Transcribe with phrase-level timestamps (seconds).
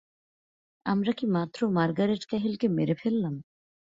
[0.85, 3.35] আমরা কি মাত্র মার্গারেট ক্যাহিলকে মেরে ফেললাম?